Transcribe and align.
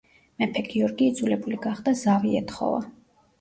მეფე 0.43 0.63
გიორგი 0.71 1.09
იძულებული 1.11 1.59
გახდა 1.67 1.93
ზავი 2.01 2.35
ეთხოვა. 2.41 2.83